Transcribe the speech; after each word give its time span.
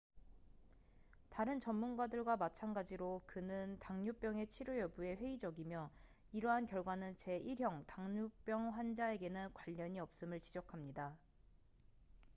다른 1.29 1.59
전문가들과 1.59 2.35
마찬가지로 2.35 3.21
그는 3.27 3.77
당뇨병의 3.77 4.47
치료 4.47 4.75
여부에 4.79 5.13
회의적이며 5.17 5.91
이러한 6.31 6.65
결과는 6.65 7.17
제1형 7.17 7.85
당뇨병 7.85 8.73
환자에게는 8.73 9.53
관련이 9.53 9.99
없음을 9.99 10.39
지적합니다 10.39 11.19